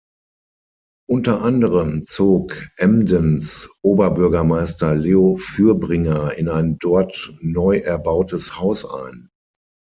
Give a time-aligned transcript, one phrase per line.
[1.07, 9.29] Unter anderem zog Emdens Oberbürgermeister Leo Fürbringer in ein dort neu erbautes Haus ein.